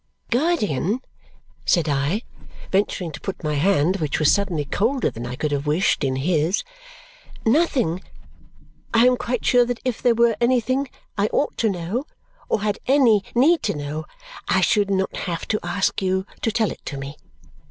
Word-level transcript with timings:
"Guardian," 0.31 1.01
said 1.63 1.87
I, 1.87 2.23
venturing 2.71 3.11
to 3.11 3.21
put 3.21 3.43
my 3.43 3.53
hand, 3.53 3.97
which 3.97 4.17
was 4.17 4.31
suddenly 4.33 4.65
colder 4.65 5.11
than 5.11 5.27
I 5.27 5.35
could 5.35 5.51
have 5.51 5.67
wished, 5.67 6.03
in 6.03 6.15
his, 6.15 6.63
"nothing! 7.45 8.01
I 8.95 9.05
am 9.05 9.15
quite 9.15 9.45
sure 9.45 9.63
that 9.63 9.79
if 9.85 10.01
there 10.01 10.15
were 10.15 10.35
anything 10.41 10.89
I 11.19 11.27
ought 11.27 11.55
to 11.59 11.69
know 11.69 12.07
or 12.49 12.63
had 12.63 12.79
any 12.87 13.23
need 13.35 13.61
to 13.61 13.75
know, 13.75 14.05
I 14.47 14.61
should 14.61 14.89
not 14.89 15.15
have 15.15 15.47
to 15.49 15.59
ask 15.61 16.01
you 16.01 16.25
to 16.41 16.51
tell 16.51 16.71
it 16.71 16.83
to 16.85 16.97
me. 16.97 17.15